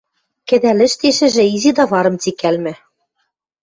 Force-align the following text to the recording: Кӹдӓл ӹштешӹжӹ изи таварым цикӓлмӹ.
Кӹдӓл 0.47 0.79
ӹштешӹжӹ 0.87 1.43
изи 1.55 1.71
таварым 1.77 2.15
цикӓлмӹ. 2.21 2.73